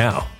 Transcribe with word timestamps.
now. 0.00 0.39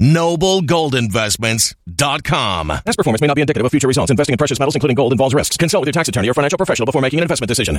Noblegoldinvestments.com. 0.00 2.68
Past 2.68 2.96
performance 2.96 3.20
may 3.20 3.26
not 3.26 3.34
be 3.34 3.40
indicative 3.40 3.64
of 3.64 3.70
future 3.70 3.88
results. 3.88 4.10
Investing 4.10 4.34
in 4.34 4.38
precious 4.38 4.58
metals, 4.58 4.74
including 4.74 4.96
gold, 4.96 5.12
involves 5.12 5.34
risks. 5.34 5.56
Consult 5.56 5.82
with 5.82 5.88
your 5.88 5.92
tax 5.92 6.08
attorney 6.08 6.28
or 6.28 6.34
financial 6.34 6.56
professional 6.56 6.86
before 6.86 7.02
making 7.02 7.20
an 7.20 7.22
investment 7.22 7.48
decision. 7.48 7.78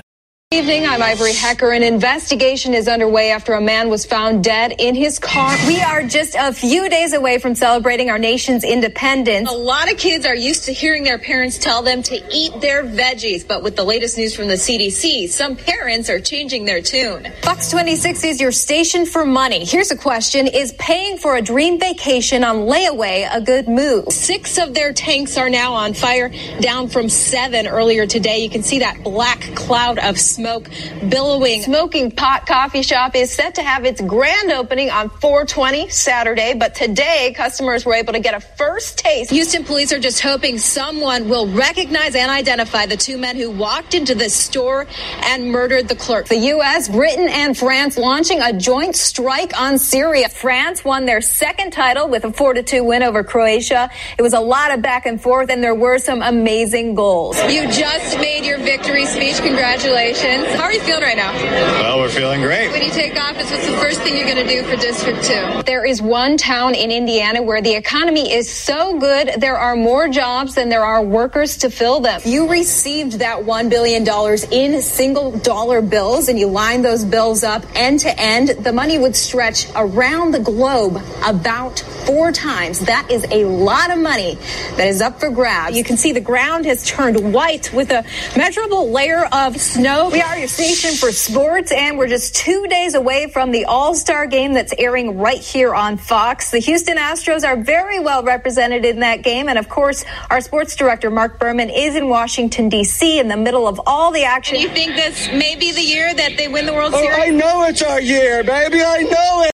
Evening, 0.55 0.85
I'm 0.85 1.03
Ivory 1.03 1.33
Hecker. 1.33 1.71
An 1.71 1.83
investigation 1.83 2.73
is 2.73 2.87
underway 2.87 3.31
after 3.31 3.55
a 3.55 3.61
man 3.61 3.89
was 3.89 4.05
found 4.05 4.41
dead 4.41 4.75
in 4.79 4.95
his 4.95 5.19
car. 5.19 5.53
We 5.67 5.81
are 5.81 6.01
just 6.01 6.33
a 6.39 6.53
few 6.53 6.87
days 6.87 7.11
away 7.11 7.39
from 7.39 7.55
celebrating 7.55 8.09
our 8.09 8.17
nation's 8.17 8.63
independence. 8.63 9.49
A 9.49 9.53
lot 9.53 9.91
of 9.91 9.97
kids 9.97 10.25
are 10.25 10.33
used 10.33 10.63
to 10.63 10.71
hearing 10.71 11.03
their 11.03 11.17
parents 11.17 11.57
tell 11.57 11.83
them 11.83 12.01
to 12.03 12.15
eat 12.33 12.61
their 12.61 12.85
veggies, 12.85 13.45
but 13.45 13.63
with 13.63 13.75
the 13.75 13.83
latest 13.83 14.17
news 14.17 14.33
from 14.33 14.47
the 14.47 14.53
CDC, 14.53 15.27
some 15.27 15.57
parents 15.57 16.09
are 16.09 16.21
changing 16.21 16.63
their 16.63 16.81
tune. 16.81 17.29
Fox 17.41 17.69
26 17.69 18.23
is 18.23 18.39
your 18.39 18.53
station 18.53 19.05
for 19.05 19.25
money. 19.25 19.65
Here's 19.65 19.91
a 19.91 19.97
question 19.97 20.47
Is 20.47 20.71
paying 20.79 21.17
for 21.17 21.35
a 21.35 21.41
dream 21.41 21.81
vacation 21.81 22.45
on 22.45 22.59
layaway 22.59 23.27
a 23.29 23.41
good 23.41 23.67
move? 23.67 24.07
Six 24.07 24.57
of 24.57 24.73
their 24.73 24.93
tanks 24.93 25.37
are 25.37 25.49
now 25.49 25.73
on 25.73 25.93
fire, 25.93 26.31
down 26.61 26.87
from 26.87 27.09
seven 27.09 27.67
earlier 27.67 28.07
today. 28.07 28.37
You 28.37 28.49
can 28.49 28.63
see 28.63 28.79
that 28.79 29.03
black 29.03 29.41
cloud 29.55 29.99
of 29.99 30.17
smoke 30.17 30.44
smoke 30.45 30.69
billowing. 31.09 31.63
Smoking 31.63 32.11
Pot 32.11 32.45
Coffee 32.45 32.83
Shop 32.83 33.15
is 33.15 33.33
set 33.33 33.55
to 33.55 33.63
have 33.63 33.83
its 33.83 33.99
grand 33.99 34.51
opening 34.51 34.91
on 34.91 35.09
420 35.09 35.89
Saturday, 35.89 36.53
but 36.53 36.75
today 36.75 37.33
customers 37.35 37.83
were 37.83 37.95
able 37.95 38.13
to 38.13 38.19
get 38.19 38.35
a 38.35 38.39
first 38.39 38.99
taste. 38.99 39.31
Houston 39.31 39.63
police 39.63 39.91
are 39.91 39.99
just 39.99 40.21
hoping 40.21 40.59
someone 40.59 41.29
will 41.29 41.47
recognize 41.47 42.13
and 42.15 42.29
identify 42.29 42.85
the 42.85 42.97
two 42.97 43.17
men 43.17 43.35
who 43.35 43.49
walked 43.49 43.95
into 43.95 44.13
the 44.13 44.29
store 44.29 44.85
and 45.23 45.51
murdered 45.51 45.87
the 45.87 45.95
clerk. 45.95 46.27
The 46.27 46.37
U.S., 46.37 46.89
Britain, 46.89 47.27
and 47.27 47.57
France 47.57 47.97
launching 47.97 48.39
a 48.41 48.53
joint 48.53 48.95
strike 48.95 49.59
on 49.59 49.79
Syria. 49.79 50.29
France 50.29 50.85
won 50.85 51.05
their 51.05 51.21
second 51.21 51.71
title 51.71 52.07
with 52.07 52.23
a 52.23 52.31
4 52.31 52.53
2 52.53 52.83
win 52.83 53.01
over 53.01 53.23
Croatia. 53.23 53.89
It 54.17 54.21
was 54.21 54.33
a 54.33 54.39
lot 54.39 54.71
of 54.71 54.83
back 54.83 55.07
and 55.07 55.19
forth, 55.19 55.49
and 55.49 55.63
there 55.63 55.75
were 55.75 55.97
some 55.97 56.21
amazing 56.21 56.93
goals. 56.93 57.35
You 57.51 57.67
just 57.67 58.19
made 58.19 58.45
your 58.45 58.59
victory 58.59 59.07
speech. 59.07 59.37
Congratulations. 59.37 60.24
How 60.25 60.63
are 60.63 60.73
you 60.73 60.79
feeling 60.81 61.03
right 61.03 61.15
now? 61.15 61.31
Well, 61.33 61.99
we're 61.99 62.09
feeling 62.09 62.41
great. 62.41 62.71
When 62.71 62.81
you 62.81 62.89
take 62.89 63.15
office, 63.15 63.51
what's 63.51 63.67
the 63.67 63.77
first 63.77 64.01
thing 64.01 64.17
you're 64.17 64.25
going 64.25 64.37
to 64.37 64.47
do 64.47 64.63
for 64.63 64.75
District 64.75 65.23
2? 65.23 65.63
There 65.67 65.85
is 65.85 66.01
one 66.01 66.37
town 66.37 66.73
in 66.73 66.89
Indiana 66.89 67.43
where 67.43 67.61
the 67.61 67.75
economy 67.75 68.33
is 68.33 68.51
so 68.51 68.97
good, 68.97 69.33
there 69.37 69.57
are 69.57 69.75
more 69.75 70.07
jobs 70.07 70.55
than 70.55 70.69
there 70.69 70.83
are 70.83 71.03
workers 71.03 71.57
to 71.57 71.69
fill 71.69 71.99
them. 71.99 72.21
You 72.25 72.49
received 72.49 73.19
that 73.19 73.37
$1 73.37 73.69
billion 73.69 74.03
in 74.51 74.81
single 74.81 75.31
dollar 75.31 75.83
bills 75.83 76.27
and 76.27 76.39
you 76.39 76.47
line 76.47 76.81
those 76.81 77.05
bills 77.05 77.43
up 77.43 77.63
end 77.75 77.99
to 77.99 78.19
end. 78.19 78.49
The 78.49 78.73
money 78.73 78.97
would 78.97 79.15
stretch 79.15 79.67
around 79.75 80.33
the 80.33 80.39
globe 80.39 80.97
about 81.23 81.83
four 82.05 82.31
times. 82.31 82.79
That 82.81 83.09
is 83.09 83.25
a 83.31 83.45
lot 83.45 83.91
of 83.91 83.97
money 83.99 84.35
that 84.77 84.87
is 84.87 85.01
up 85.01 85.19
for 85.19 85.29
grabs. 85.29 85.75
You 85.77 85.83
can 85.83 85.97
see 85.97 86.11
the 86.11 86.19
ground 86.21 86.65
has 86.65 86.85
turned 86.85 87.33
white 87.33 87.73
with 87.73 87.91
a 87.91 88.03
measurable 88.37 88.91
layer 88.91 89.25
of 89.31 89.57
snow. 89.59 90.09
We 90.09 90.21
are 90.21 90.37
your 90.37 90.47
station 90.47 90.91
for 90.95 91.11
sports, 91.11 91.71
and 91.71 91.97
we're 91.97 92.07
just 92.07 92.35
two 92.35 92.67
days 92.67 92.95
away 92.95 93.29
from 93.31 93.51
the 93.51 93.65
All 93.65 93.95
Star 93.95 94.27
game 94.27 94.53
that's 94.53 94.73
airing 94.77 95.17
right 95.17 95.39
here 95.39 95.73
on 95.73 95.97
Fox. 95.97 96.51
The 96.51 96.59
Houston 96.59 96.97
Astros 96.97 97.47
are 97.47 97.57
very 97.57 97.99
well 97.99 98.23
represented 98.23 98.85
in 98.85 98.99
that 98.99 99.23
game, 99.23 99.49
and 99.49 99.57
of 99.57 99.69
course, 99.69 100.05
our 100.29 100.41
sports 100.41 100.75
director, 100.75 101.09
Mark 101.09 101.39
Berman, 101.39 101.69
is 101.69 101.95
in 101.95 102.07
Washington, 102.09 102.69
D.C., 102.69 103.19
in 103.19 103.27
the 103.27 103.37
middle 103.37 103.67
of 103.67 103.81
all 103.85 104.11
the 104.11 104.23
action. 104.23 104.59
You 104.59 104.69
think 104.69 104.95
this 104.95 105.27
may 105.29 105.55
be 105.55 105.71
the 105.71 105.81
year 105.81 106.13
that 106.13 106.37
they 106.37 106.47
win 106.47 106.65
the 106.65 106.73
World 106.73 106.93
Oh, 106.95 107.01
Series? 107.01 107.17
I 107.19 107.29
know 107.29 107.63
it's 107.65 107.81
our 107.81 108.01
year, 108.01 108.43
baby. 108.43 108.81
I 108.81 109.03
know 109.03 109.43
it. 109.43 109.54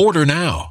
Order 0.00 0.24
now. 0.24 0.70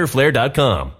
riderflare.com. 0.00 0.99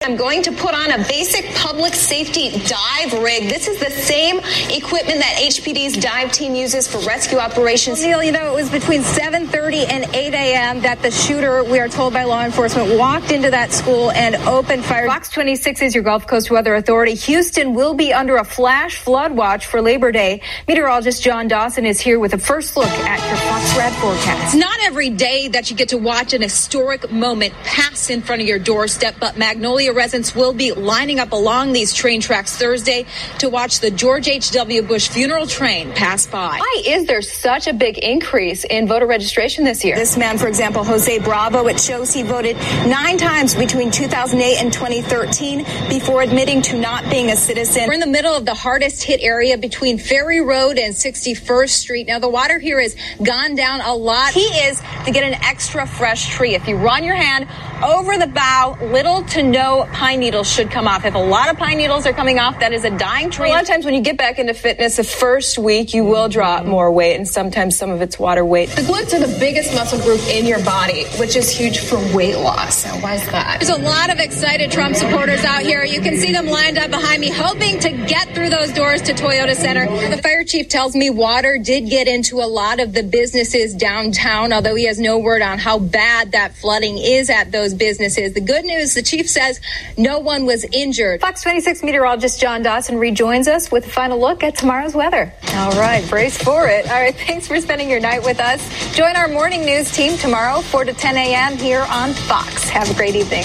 I'm 0.00 0.14
going 0.14 0.44
to 0.44 0.52
put 0.52 0.74
on 0.74 0.92
a 0.92 0.98
basic 1.08 1.44
public 1.56 1.92
safety 1.92 2.50
dive 2.66 3.12
rig. 3.14 3.48
This 3.48 3.66
is 3.66 3.80
the 3.80 3.90
same 3.90 4.38
equipment 4.70 5.18
that 5.18 5.40
HPD's 5.42 5.96
dive 5.96 6.30
team 6.30 6.54
uses 6.54 6.86
for 6.86 6.98
rescue 6.98 7.38
operations. 7.38 8.00
Neil, 8.00 8.22
you 8.22 8.30
know, 8.30 8.52
it 8.52 8.54
was 8.54 8.70
between 8.70 9.02
7.30 9.02 9.90
and 9.90 10.04
8 10.14 10.34
a.m. 10.34 10.80
that 10.82 11.02
the 11.02 11.10
shooter, 11.10 11.64
we 11.64 11.80
are 11.80 11.88
told 11.88 12.12
by 12.12 12.22
law 12.22 12.44
enforcement, 12.44 12.96
walked 12.96 13.32
into 13.32 13.50
that 13.50 13.72
school 13.72 14.12
and 14.12 14.36
opened 14.46 14.84
fire. 14.84 15.08
Fox 15.08 15.30
26 15.30 15.82
is 15.82 15.96
your 15.96 16.04
Gulf 16.04 16.28
Coast 16.28 16.48
Weather 16.48 16.76
Authority. 16.76 17.14
Houston 17.14 17.74
will 17.74 17.94
be 17.94 18.12
under 18.12 18.36
a 18.36 18.44
flash 18.44 18.98
flood 18.98 19.32
watch 19.32 19.66
for 19.66 19.82
Labor 19.82 20.12
Day. 20.12 20.42
Meteorologist 20.68 21.24
John 21.24 21.48
Dawson 21.48 21.84
is 21.84 21.98
here 21.98 22.20
with 22.20 22.34
a 22.34 22.38
first 22.38 22.76
look 22.76 22.86
at 22.86 23.18
your 23.26 23.36
Fox 23.36 23.76
Red 23.76 23.92
forecast. 23.94 24.54
It's 24.54 24.64
not 24.64 24.78
every 24.82 25.10
day 25.10 25.48
that 25.48 25.70
you 25.70 25.76
get 25.76 25.88
to 25.88 25.98
watch 25.98 26.34
an 26.34 26.42
historic 26.42 27.10
moment 27.10 27.52
pass 27.64 28.10
in 28.10 28.22
front 28.22 28.42
of 28.42 28.46
your 28.46 28.60
doorstep, 28.60 29.16
but 29.18 29.36
Magnolia 29.36 29.87
Magnolia 29.88 30.04
residents 30.04 30.34
will 30.34 30.52
be 30.52 30.72
lining 30.72 31.18
up 31.18 31.32
along 31.32 31.72
these 31.72 31.94
train 31.94 32.20
tracks 32.20 32.56
Thursday 32.56 33.06
to 33.38 33.48
watch 33.48 33.80
the 33.80 33.90
George 33.90 34.28
H.W. 34.28 34.82
Bush 34.82 35.08
funeral 35.08 35.46
train 35.46 35.92
pass 35.92 36.26
by. 36.26 36.58
Why 36.58 36.82
is 36.84 37.06
there 37.06 37.22
such 37.22 37.66
a 37.68 37.72
big 37.72 37.96
increase 37.96 38.64
in 38.64 38.86
voter 38.86 39.06
registration 39.06 39.64
this 39.64 39.84
year? 39.84 39.96
This 39.96 40.18
man, 40.18 40.36
for 40.36 40.46
example, 40.46 40.84
Jose 40.84 41.18
Bravo, 41.20 41.68
it 41.68 41.80
shows 41.80 42.12
he 42.12 42.22
voted 42.22 42.56
nine 42.86 43.16
times 43.16 43.54
between 43.54 43.90
2008 43.90 44.62
and 44.62 44.72
2013 44.72 45.64
before 45.88 46.22
admitting 46.22 46.60
to 46.62 46.78
not 46.78 47.08
being 47.10 47.30
a 47.30 47.36
citizen. 47.36 47.84
We're 47.86 47.94
in 47.94 48.00
the 48.00 48.06
middle 48.06 48.34
of 48.34 48.44
the 48.44 48.54
hardest 48.54 49.02
hit 49.02 49.20
area 49.22 49.56
between 49.56 49.98
Ferry 49.98 50.40
Road 50.40 50.76
and 50.76 50.94
61st 50.94 51.70
Street. 51.70 52.06
Now, 52.08 52.18
the 52.18 52.28
water 52.28 52.58
here 52.58 52.80
has 52.80 52.94
gone 53.22 53.54
down 53.54 53.80
a 53.80 53.94
lot. 53.94 54.32
He 54.34 54.40
is 54.40 54.82
to 55.06 55.12
get 55.12 55.24
an 55.24 55.42
extra 55.44 55.86
fresh 55.86 56.28
tree. 56.28 56.54
If 56.54 56.68
you 56.68 56.76
run 56.76 57.04
your 57.04 57.14
hand 57.14 57.48
over 57.82 58.18
the 58.18 58.26
bough, 58.26 58.76
little 58.80 59.22
to 59.22 59.42
no 59.42 59.77
pine 59.86 60.20
needles 60.20 60.50
should 60.50 60.70
come 60.70 60.86
off. 60.86 61.04
If 61.04 61.14
a 61.14 61.18
lot 61.18 61.50
of 61.50 61.56
pine 61.56 61.78
needles 61.78 62.06
are 62.06 62.12
coming 62.12 62.38
off, 62.38 62.60
that 62.60 62.72
is 62.72 62.84
a 62.84 62.90
dying 62.90 63.30
tree. 63.30 63.48
A 63.48 63.52
lot 63.52 63.62
of 63.62 63.68
times 63.68 63.84
when 63.84 63.94
you 63.94 64.00
get 64.00 64.16
back 64.16 64.38
into 64.38 64.54
fitness, 64.54 64.96
the 64.96 65.04
first 65.04 65.58
week 65.58 65.94
you 65.94 66.04
will 66.04 66.28
drop 66.28 66.64
more 66.64 66.90
weight, 66.90 67.16
and 67.16 67.26
sometimes 67.26 67.76
some 67.76 67.90
of 67.90 68.02
it's 68.02 68.18
water 68.18 68.44
weight. 68.44 68.68
The 68.70 68.82
glutes 68.82 69.14
are 69.14 69.24
the 69.24 69.38
biggest 69.38 69.74
muscle 69.74 70.00
group 70.00 70.20
in 70.28 70.46
your 70.46 70.62
body, 70.64 71.04
which 71.18 71.36
is 71.36 71.50
huge 71.50 71.80
for 71.80 71.96
weight 72.14 72.36
loss. 72.36 72.84
Why 73.02 73.14
is 73.14 73.26
that? 73.26 73.60
There's 73.60 73.76
a 73.76 73.82
lot 73.82 74.10
of 74.10 74.18
excited 74.18 74.70
Trump 74.70 74.96
supporters 74.96 75.44
out 75.44 75.62
here. 75.62 75.84
You 75.84 76.00
can 76.00 76.16
see 76.16 76.32
them 76.32 76.46
lined 76.46 76.78
up 76.78 76.90
behind 76.90 77.20
me, 77.20 77.30
hoping 77.30 77.78
to 77.80 77.90
get 77.90 78.34
through 78.34 78.50
those 78.50 78.72
doors 78.72 79.02
to 79.02 79.12
Toyota 79.12 79.54
Center. 79.54 79.86
The 80.08 80.20
fire 80.22 80.44
chief 80.44 80.68
tells 80.68 80.94
me 80.94 81.10
water 81.10 81.58
did 81.58 81.88
get 81.88 82.08
into 82.08 82.40
a 82.40 82.46
lot 82.46 82.80
of 82.80 82.92
the 82.92 83.02
businesses 83.02 83.74
downtown, 83.74 84.52
although 84.52 84.74
he 84.74 84.86
has 84.86 84.98
no 84.98 85.18
word 85.18 85.42
on 85.42 85.58
how 85.58 85.78
bad 85.78 86.32
that 86.32 86.54
flooding 86.54 86.98
is 86.98 87.30
at 87.30 87.52
those 87.52 87.74
businesses. 87.74 88.34
The 88.34 88.40
good 88.40 88.64
news, 88.64 88.94
the 88.94 89.02
chief 89.02 89.28
says 89.28 89.60
no 89.96 90.18
one 90.18 90.46
was 90.46 90.64
injured. 90.72 91.20
Fox 91.20 91.42
26 91.42 91.82
meteorologist 91.82 92.40
John 92.40 92.62
Dawson 92.62 92.98
rejoins 92.98 93.48
us 93.48 93.70
with 93.70 93.86
a 93.86 93.90
final 93.90 94.18
look 94.18 94.42
at 94.42 94.56
tomorrow's 94.56 94.94
weather. 94.94 95.32
All 95.54 95.72
right, 95.72 96.08
brace 96.08 96.36
for 96.42 96.66
it. 96.66 96.86
All 96.86 97.00
right, 97.00 97.14
thanks 97.14 97.46
for 97.48 97.60
spending 97.60 97.90
your 97.90 98.00
night 98.00 98.22
with 98.24 98.40
us. 98.40 98.94
Join 98.94 99.16
our 99.16 99.28
morning 99.28 99.64
news 99.64 99.90
team 99.90 100.16
tomorrow, 100.18 100.60
4 100.60 100.84
to 100.84 100.92
10 100.92 101.16
a.m. 101.16 101.56
here 101.56 101.86
on 101.88 102.12
Fox. 102.12 102.68
Have 102.68 102.90
a 102.90 102.94
great 102.94 103.16
evening. 103.16 103.44